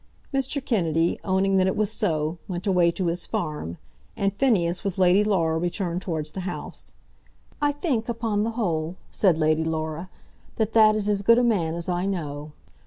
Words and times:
Mr. 0.33 0.65
Kennedy, 0.65 1.19
owning 1.23 1.57
that 1.57 1.67
it 1.67 1.75
was 1.75 1.91
so, 1.91 2.39
went 2.47 2.65
away 2.65 2.89
to 2.89 3.05
his 3.05 3.27
farm, 3.27 3.77
and 4.17 4.33
Phineas 4.33 4.83
with 4.83 4.97
Lady 4.97 5.23
Laura 5.23 5.59
returned 5.59 6.01
towards 6.01 6.31
the 6.31 6.39
house. 6.39 6.93
"I 7.61 7.71
think, 7.71 8.09
upon 8.09 8.41
the 8.43 8.49
whole," 8.57 8.95
said 9.11 9.37
Lady 9.37 9.63
Laura, 9.63 10.09
"that 10.55 10.73
that 10.73 10.95
is 10.95 11.07
as 11.07 11.21
good 11.21 11.37
a 11.37 11.43
man 11.43 11.75
as 11.75 11.87
I 11.87 12.07
know." 12.07 12.51